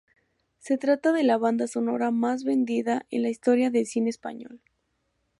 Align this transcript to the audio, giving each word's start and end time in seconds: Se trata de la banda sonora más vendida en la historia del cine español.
Se 0.57 0.79
trata 0.79 1.11
de 1.11 1.21
la 1.21 1.37
banda 1.37 1.67
sonora 1.67 2.09
más 2.09 2.43
vendida 2.43 3.05
en 3.11 3.21
la 3.21 3.29
historia 3.29 3.69
del 3.69 3.85
cine 3.85 4.09
español. 4.09 4.59